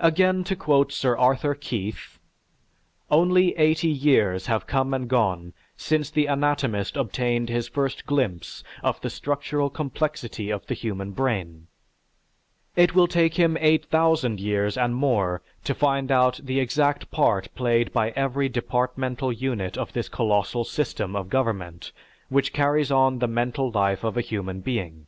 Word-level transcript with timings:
Again 0.00 0.42
to 0.50 0.56
quote 0.56 0.90
Sir 0.90 1.16
Arthur 1.16 1.54
Keith: 1.54 2.18
"Only 3.08 3.56
eighty 3.56 3.86
years 3.86 4.46
have 4.46 4.66
come 4.66 4.92
and 4.92 5.08
gone 5.08 5.52
since 5.76 6.10
the 6.10 6.26
anatomist 6.26 6.96
obtained 6.96 7.48
his 7.48 7.68
first 7.68 8.04
glimpse 8.04 8.64
of 8.82 9.00
the 9.00 9.08
structural 9.08 9.70
complexity 9.70 10.50
of 10.50 10.66
the 10.66 10.74
human 10.74 11.12
brain; 11.12 11.68
it 12.74 12.96
will 12.96 13.06
take 13.06 13.34
him 13.34 13.56
eight 13.60 13.84
thousand 13.84 14.40
years 14.40 14.76
and 14.76 14.96
more 14.96 15.40
to 15.62 15.72
find 15.72 16.10
out 16.10 16.40
the 16.42 16.58
exact 16.58 17.12
part 17.12 17.48
played 17.54 17.92
by 17.92 18.10
every 18.16 18.48
departmental 18.48 19.32
unit 19.32 19.78
of 19.78 19.92
this 19.92 20.08
colossal 20.08 20.64
system 20.64 21.14
of 21.14 21.28
government 21.30 21.92
which 22.28 22.52
carries 22.52 22.90
on 22.90 23.20
the 23.20 23.28
mental 23.28 23.70
life 23.70 24.02
of 24.02 24.16
a 24.16 24.20
human 24.20 24.60
being. 24.62 25.06